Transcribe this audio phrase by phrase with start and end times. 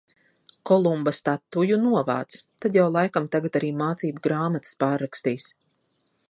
[0.69, 5.53] Kolumba statuju novāc, tad jau laikam tagad arī mācību grāmatas pārrakstīs.